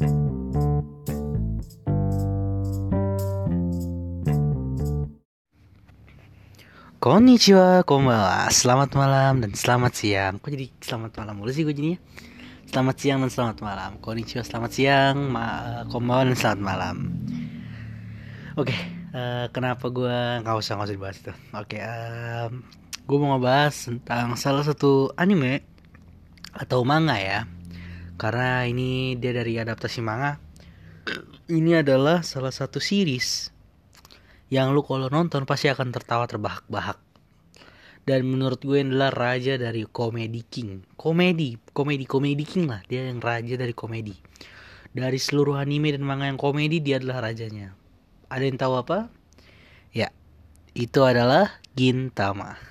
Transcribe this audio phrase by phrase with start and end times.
[0.00, 0.16] Konnichiwa,
[7.84, 10.40] konbanwa, selamat malam dan selamat siang.
[10.40, 12.00] Kok jadi selamat malam mulu sih gue jadinya?
[12.64, 14.00] Selamat siang dan selamat malam.
[14.00, 16.96] Konnichiwa, selamat siang, ma konbanwa dan selamat malam.
[18.56, 18.72] Oke,
[19.12, 21.32] uh, kenapa gue nggak usah nggak usah dibahas itu?
[21.52, 22.48] Oke, uh,
[23.04, 25.60] gue mau ngebahas tentang salah satu anime
[26.56, 27.59] Atau manga ya
[28.20, 30.36] Karena ini dia dari adaptasi manga
[31.48, 33.48] Ini adalah salah satu series
[34.52, 36.98] yang lu kalau nonton pasti akan tertawa terbahak-bahak.
[38.02, 40.82] Dan menurut gue adalah raja dari komedi king.
[40.98, 42.82] Komedi, komedi, komedi king lah.
[42.90, 44.18] Dia yang raja dari komedi.
[44.90, 47.78] Dari seluruh anime dan manga yang komedi dia adalah rajanya.
[48.26, 48.98] Ada yang tahu apa?
[49.94, 50.10] Ya,
[50.74, 52.69] itu adalah Gintama.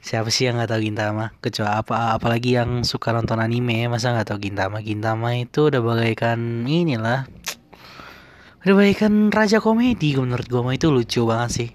[0.00, 1.36] Siapa sih yang nggak tahu Gintama?
[1.44, 4.80] Kecuali apa apalagi yang suka nonton anime masa nggak tahu Gintama?
[4.80, 7.28] Gintama itu udah bagaikan inilah
[8.64, 11.70] udah kan raja komedi menurut gue mah itu lucu banget sih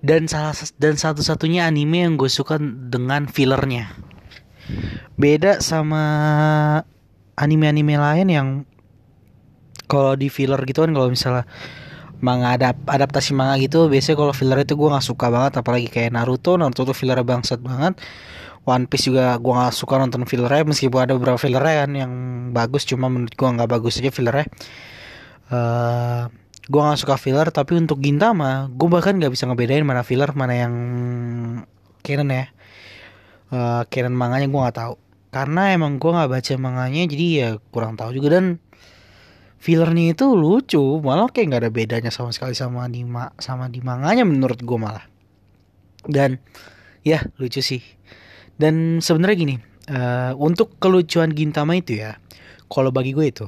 [0.00, 3.92] dan salah dan satu-satunya anime yang gue suka dengan fillernya
[5.20, 6.04] beda sama
[7.36, 8.48] anime-anime lain yang
[9.84, 11.44] kalau di filler gitu kan kalau misalnya
[12.20, 16.12] manga adap adaptasi manga gitu biasanya kalau filler itu gue nggak suka banget apalagi kayak
[16.14, 16.56] Naruto.
[16.60, 17.96] Naruto tuh filler bangsat banget.
[18.68, 22.12] One Piece juga gue gak suka nonton fillernya meskipun ada beberapa fillernya kan yang
[22.52, 24.46] bagus cuma menurut gue nggak bagus aja fillernya.
[25.50, 26.22] Uh, eh,
[26.68, 30.54] gue gak suka filler tapi untuk Gintama gue bahkan gak bisa ngebedain mana filler mana
[30.54, 30.74] yang
[32.04, 32.44] canon ya.
[33.50, 34.94] Uh, canon manganya gue gak tahu.
[35.32, 38.38] Karena emang gue gak baca manganya jadi ya kurang tahu juga.
[38.38, 38.60] Dan
[39.60, 43.84] fillernya itu lucu malah kayak nggak ada bedanya sama sekali sama di ma sama di
[43.84, 45.04] manganya menurut gue malah.
[46.08, 46.40] Dan
[47.04, 47.84] ya lucu sih.
[48.56, 49.56] Dan sebenarnya gini
[49.92, 52.16] uh, untuk kelucuan Gintama itu ya
[52.72, 53.46] kalau bagi gue itu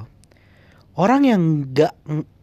[1.00, 1.96] orang yang gak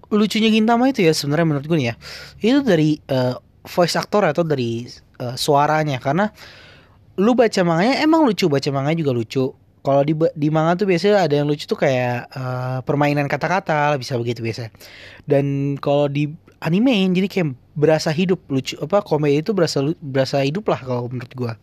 [0.10, 1.96] lucunya Gintama itu ya sebenarnya menurut gue nih ya
[2.42, 3.38] itu dari uh,
[3.70, 4.90] voice actor atau dari
[5.22, 6.02] uh, suaranya.
[6.02, 6.26] Karena
[7.22, 9.46] lu baca manganya emang lucu baca manganya juga lucu
[9.80, 14.20] kalau di di manga tuh biasanya ada yang lucu tuh kayak uh, permainan kata-kata bisa
[14.20, 14.68] begitu biasa.
[15.24, 16.28] Dan kalau di
[16.60, 21.34] animein jadi kayak berasa hidup lucu apa komedi itu berasa berasa hidup lah kalau menurut
[21.34, 21.54] gua.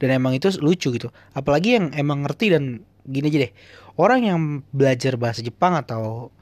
[0.00, 1.08] Dan emang itu lucu gitu.
[1.36, 3.52] Apalagi yang emang ngerti dan gini aja deh.
[4.00, 4.40] Orang yang
[4.72, 6.32] belajar bahasa Jepang atau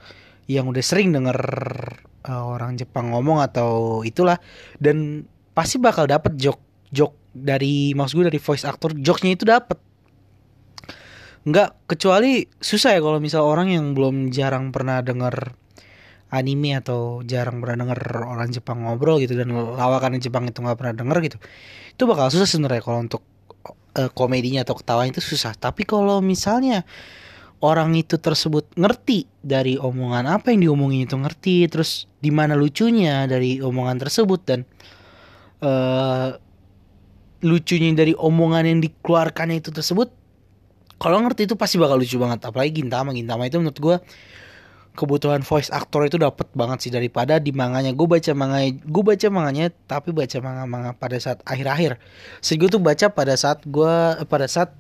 [0.47, 1.39] yang udah sering denger
[2.27, 4.39] uh, orang Jepang ngomong atau itulah
[4.79, 6.59] dan pasti bakal dapet jok
[6.91, 9.79] jok dari maksud gue dari voice actor joknya itu dapet
[11.41, 15.57] nggak kecuali susah ya kalau misal orang yang belum jarang pernah denger
[16.31, 20.95] anime atau jarang pernah denger orang Jepang ngobrol gitu dan lawakan Jepang itu nggak pernah
[20.95, 21.39] denger gitu
[21.97, 23.25] itu bakal susah sebenarnya kalau untuk
[23.97, 25.57] uh, komedinya atau ketawanya itu susah.
[25.57, 26.87] Tapi kalau misalnya
[27.61, 33.29] orang itu tersebut ngerti dari omongan apa yang diomongin itu ngerti terus di mana lucunya
[33.29, 34.61] dari omongan tersebut dan
[35.61, 36.41] uh,
[37.45, 40.09] lucunya dari omongan yang dikeluarkan itu tersebut
[41.01, 42.45] kalau ngerti itu pasti bakal lucu banget.
[42.45, 43.17] Apalagi Gintama.
[43.17, 43.97] Gintama itu menurut gue
[44.93, 47.97] kebutuhan voice actor itu dapat banget sih daripada di manganya.
[47.97, 51.97] Gue baca manga gue baca manganya tapi baca manga manga pada saat akhir-akhir.
[52.45, 53.95] Sih gue tuh baca pada saat gue
[54.29, 54.77] pada saat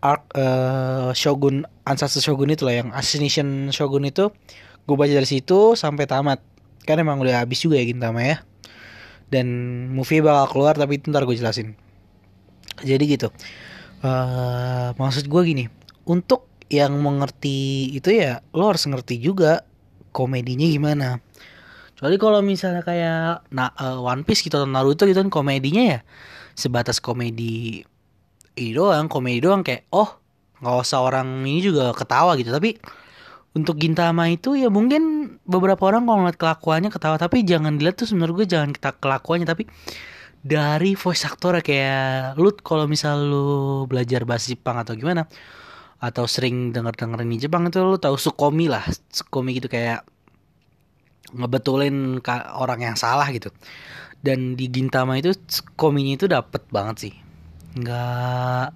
[0.00, 4.30] arc uh, Shogun Ansatsu Shogun itu lah yang Assassination Shogun itu
[4.86, 6.38] gue baca dari situ sampai tamat.
[6.86, 8.38] Kan emang udah habis juga ya Gintama ya.
[9.34, 9.50] Dan
[9.90, 11.74] movie bakal keluar tapi itu ntar gue jelasin.
[12.86, 13.34] Jadi gitu
[14.04, 15.64] uh, maksud gue gini
[16.08, 19.66] untuk yang mengerti itu ya lo harus ngerti juga
[20.14, 21.08] komedinya gimana.
[21.94, 26.00] Kecuali kalau misalnya kayak nah, uh, One Piece gitu atau Naruto gitu kan komedinya ya
[26.54, 27.84] sebatas komedi
[28.56, 30.18] ini doang, komedi doang kayak oh
[30.60, 32.54] nggak usah orang ini juga ketawa gitu.
[32.54, 32.78] Tapi
[33.50, 37.16] untuk Gintama itu ya mungkin beberapa orang kalau ngeliat kelakuannya ketawa.
[37.18, 39.46] Tapi jangan dilihat tuh sebenarnya gue jangan kita kelakuannya.
[39.48, 39.66] Tapi
[40.40, 43.46] dari voice actor kayak lu kalau misal lu
[43.84, 45.28] belajar bahasa Jepang atau gimana
[46.00, 48.84] atau sering denger dengerin di Jepang itu lu tahu sukomi lah.
[49.12, 50.08] Sukomi gitu kayak
[51.36, 52.24] ngebetulin
[52.56, 53.52] orang yang salah gitu.
[54.20, 57.14] Dan di Gintama itu sukominya itu dapet banget sih.
[57.76, 58.68] Nggak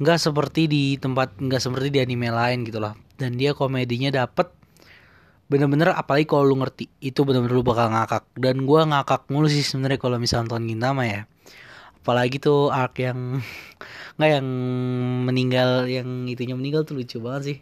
[0.00, 4.48] nggak seperti di tempat nggak seperti di anime lain gitu loh dan dia komedinya dapet
[5.50, 8.22] bener-bener apalagi kalau lu ngerti itu bener-bener lu bakal ngakak.
[8.38, 11.26] Dan gua ngakak mulu sih sebenarnya kalau misalnya nonton Gintama ya.
[12.00, 13.42] Apalagi tuh arc yang
[14.16, 14.48] nggak yang
[15.26, 17.58] meninggal yang itunya meninggal tuh lucu banget sih.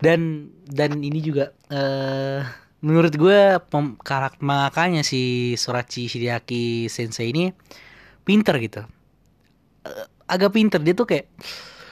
[0.00, 2.40] Dan dan ini juga uh,
[2.80, 3.60] menurut gue
[4.00, 7.52] karakter makanya si Surachi Shiryaki Sensei ini
[8.24, 8.82] pinter gitu.
[9.84, 11.28] Uh, agak pinter dia tuh kayak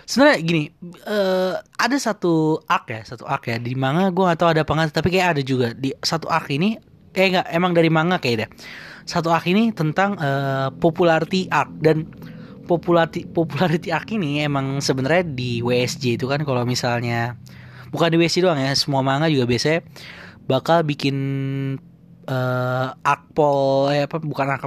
[0.07, 0.63] sebenarnya gini
[1.07, 3.57] uh, ada satu arc ya satu arc ya.
[3.59, 5.75] Di manga gue gak tahu ada apa tapi kayak ada juga.
[5.75, 6.79] Di satu arc ini
[7.13, 8.51] eh nggak emang dari manga kayak deh.
[9.05, 11.71] Satu arc ini tentang uh, popularity arc.
[11.81, 12.09] Dan
[12.67, 17.37] popularity popularity arc ini emang sebenarnya di WSJ itu kan kalau misalnya
[17.91, 19.85] bukan di WSJ doang ya semua manga juga biasanya
[20.47, 21.17] bakal bikin
[22.27, 24.67] uh, arc pol eh, apa bukan apa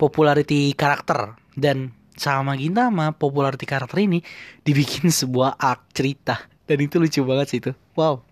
[0.00, 1.36] popularity karakter.
[1.52, 1.92] Dan
[2.22, 4.22] sama Gintama popularity karakter ini
[4.62, 6.38] dibikin sebuah arc cerita.
[6.62, 7.74] Dan itu lucu banget sih itu.
[7.98, 8.22] Wow.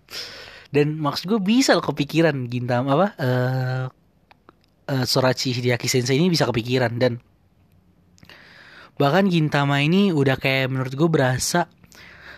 [0.71, 3.85] Dan maksud gue bisa loh kepikiran Gintama apa uh,
[4.87, 6.95] uh, Sorachi Hideaki Sensei ini bisa kepikiran.
[6.95, 7.19] Dan
[8.95, 11.67] bahkan Gintama ini udah kayak menurut gue berasa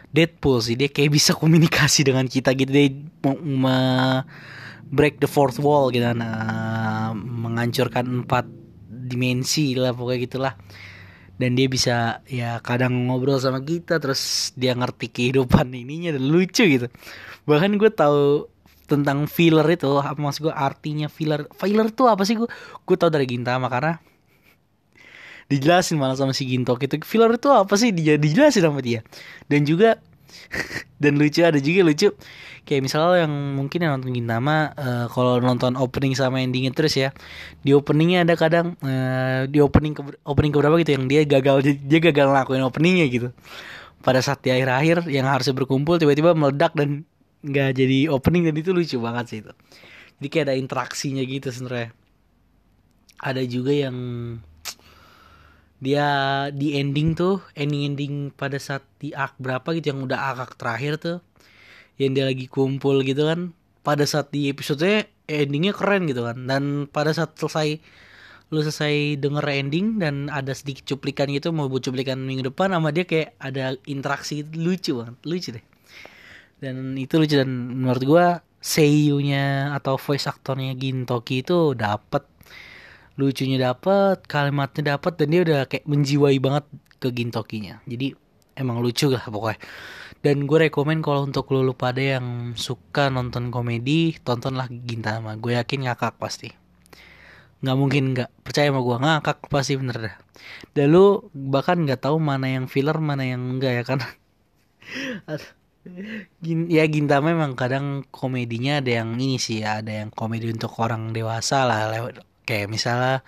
[0.09, 0.73] Deadpool sih.
[0.73, 2.73] Dia kayak bisa komunikasi dengan kita gitu.
[2.73, 2.89] Dia
[3.45, 4.25] mau
[4.93, 8.45] break the fourth wall gitu nah menghancurkan empat
[8.85, 10.53] dimensi lah pokoknya gitulah
[11.37, 16.63] dan dia bisa ya kadang ngobrol sama kita terus dia ngerti kehidupan ininya dan lucu
[16.65, 16.87] gitu.
[17.49, 18.47] Bahkan gue tahu
[18.85, 21.49] tentang filler itu apa maksud gue artinya filler.
[21.57, 22.49] Filler tuh apa sih gue
[22.85, 23.97] gue tau dari Gintama karena
[25.49, 27.89] dijelasin malah sama si Gintok itu filler itu apa sih?
[27.89, 29.01] Dia dijelasin sama dia.
[29.49, 29.97] Dan juga
[31.03, 32.09] dan lucu ada juga lucu.
[32.63, 37.11] Kayak misalnya yang mungkin yang nonton Gintama uh, kalau nonton opening sama endingnya terus ya
[37.59, 41.99] di openingnya ada kadang uh, di opening ke opening keberapa gitu yang dia gagal dia
[41.99, 43.29] gagal ngelakuin openingnya gitu.
[43.99, 47.03] Pada saat di akhir-akhir yang harusnya berkumpul tiba-tiba meledak dan
[47.43, 49.51] nggak jadi opening dan itu lucu banget sih itu.
[50.23, 51.91] Jadi kayak ada interaksinya gitu sebenarnya.
[53.19, 53.95] Ada juga yang
[55.83, 56.07] dia
[56.55, 60.95] di ending tuh ending ending pada saat di arc berapa gitu yang udah arc terakhir
[60.95, 61.17] tuh
[61.99, 63.51] yang dia lagi kumpul gitu kan.
[63.83, 66.47] Pada saat di episode endingnya keren gitu kan.
[66.47, 67.83] Dan pada saat selesai
[68.53, 72.93] lu selesai denger ending dan ada sedikit cuplikan gitu mau buat cuplikan minggu depan sama
[72.93, 75.65] dia kayak ada interaksi lucu banget lucu deh.
[76.61, 78.25] Dan itu lucu dan menurut gua
[78.63, 82.23] seiyunya atau voice aktornya Gintoki itu dapet
[83.13, 86.65] lucunya dapet kalimatnya dapet dan dia udah kayak menjiwai banget
[86.97, 87.83] ke Gintokinya.
[87.85, 88.15] Jadi
[88.57, 89.59] emang lucu lah pokoknya.
[90.23, 95.35] Dan gue rekomen kalau untuk lo lupa pada yang suka nonton komedi tontonlah Gintama.
[95.35, 96.47] Gue yakin ngakak pasti.
[97.59, 100.15] Nggak mungkin nggak percaya sama gue ngakak pasti bener dah.
[100.71, 103.99] Dan lu bahkan nggak tahu mana yang filler mana yang enggak ya kan?
[106.39, 110.71] Gin, ya Gintama memang kadang komedinya ada yang ini sih ya, ada yang komedi untuk
[110.79, 113.23] orang dewasa lah lewat kayak misalnya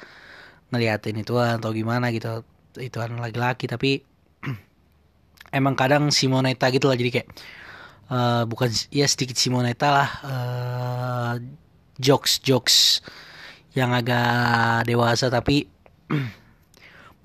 [0.69, 2.43] ngeliatin itu atau gimana gitu
[2.77, 4.03] itu kan laki-laki tapi
[5.57, 7.29] emang kadang Simoneta gitu lah jadi kayak
[8.11, 11.33] uh, bukan ya sedikit Simoneta lah uh,
[11.99, 12.99] jokes jokes
[13.75, 15.67] yang agak dewasa tapi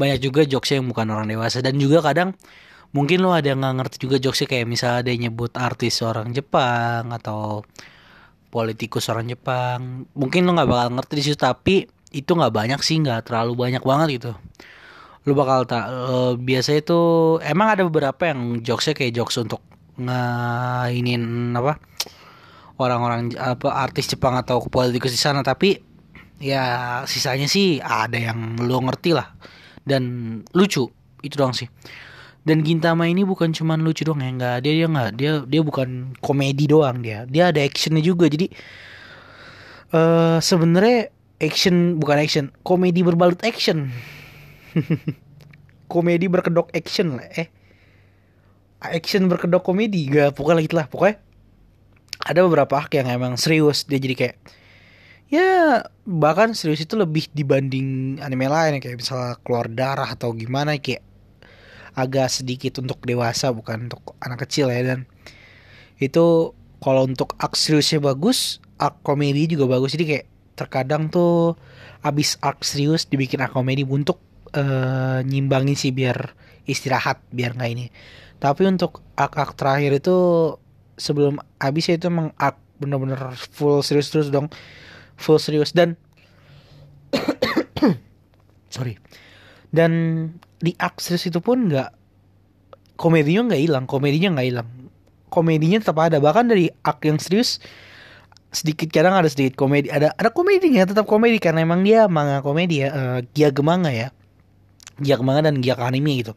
[0.01, 1.61] banyak juga jokesnya yang bukan orang dewasa.
[1.61, 2.33] Dan juga kadang
[2.97, 7.13] mungkin lo ada yang nggak ngerti juga jokesnya kayak misalnya dia nyebut artis orang Jepang
[7.13, 7.69] atau
[8.51, 10.05] politikus orang Jepang.
[10.13, 13.83] Mungkin lo nggak bakal ngerti di situ tapi itu nggak banyak sih nggak terlalu banyak
[13.87, 14.33] banget gitu.
[15.25, 17.01] Lo bakal tak uh, biasa itu
[17.41, 19.63] emang ada beberapa yang jokesnya kayak jokes untuk
[20.01, 21.79] ngainin apa
[22.81, 25.47] orang-orang apa artis Jepang atau politikus di sana.
[25.47, 25.79] Tapi
[26.43, 29.31] ya sisanya sih ada yang lo ngerti lah.
[29.81, 30.85] Dan lucu
[31.23, 31.69] itu doang sih
[32.41, 36.17] dan Gintama ini bukan cuman lucu doang ya nggak dia dia nggak dia dia bukan
[36.25, 37.29] komedi doang dia.
[37.29, 38.49] Dia ada actionnya juga jadi
[39.93, 43.93] uh, sebenarnya action bukan action komedi berbalut action.
[45.91, 47.51] Komedi berkedok action lah eh.
[48.79, 51.19] Action berkedok komedi gak pokoknya lah pokoknya.
[52.23, 54.37] Ada beberapa arc yang emang serius dia jadi kayak
[55.35, 61.03] ya bahkan serius itu lebih dibanding anime lain kayak misalnya keluar darah atau gimana kayak
[61.95, 65.09] agak sedikit untuk dewasa bukan untuk anak kecil ya dan
[66.01, 69.93] itu kalau untuk arc seriusnya bagus arc komedi juga bagus.
[69.93, 71.55] Jadi kayak terkadang tuh
[72.01, 74.19] abis arc serius dibikin arc komedi untuk
[74.57, 76.33] uh, nyimbangin sih biar
[76.65, 77.87] istirahat biar nggak ini.
[78.41, 80.17] Tapi untuk arc-arc terakhir itu
[80.97, 84.49] sebelum habis ya itu emang arc bener-bener full serius terus dong.
[85.21, 86.01] Full serius dan
[88.75, 88.97] sorry.
[89.69, 89.93] Dan
[90.61, 91.91] di akses itu pun nggak
[93.01, 94.69] komedinya nggak hilang komedinya nggak hilang.
[95.31, 97.63] Komedinya tetap ada bahkan dari ak yang serius
[98.51, 102.83] sedikit kadang ada sedikit komedi ada ada komedinya tetap komedi karena emang dia manga komedi
[102.83, 104.13] ya uh, gia gemanga ya.
[105.01, 106.35] Gia gemanga dan gia anime gitu.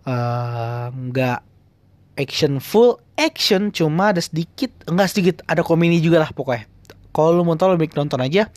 [0.00, 6.32] Eh, nggak uh, action full action cuma ada sedikit enggak sedikit ada komedi juga lah
[6.32, 6.64] pokoknya.
[7.12, 8.48] Kalau lu mau tahu lebih nonton aja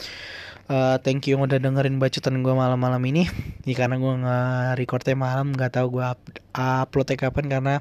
[0.69, 3.27] uh, thank you yang udah dengerin bacotan gue malam-malam ini.
[3.63, 6.19] Ya karena gue nggak recordnya malam nggak tahu gue up
[6.51, 7.75] uploadnya kapan karena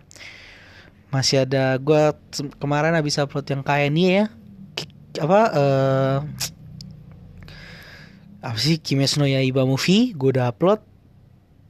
[1.10, 2.14] masih ada gue
[2.62, 4.24] kemarin habis upload yang kayak ini ya.
[5.18, 6.16] Apa uh,
[8.42, 10.78] apa sih Kimetsu no Yaiba movie gue udah upload.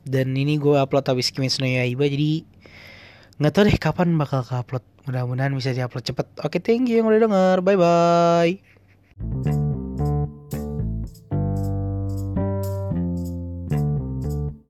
[0.05, 2.45] Dan ini gue upload habis Kimetsu no Yaiba jadi
[3.41, 6.27] nggak tahu deh kapan bakal ke upload mudah-mudahan bisa diupload cepet.
[6.45, 7.57] Oke thank you yang udah denger.
[7.65, 9.72] Bye bye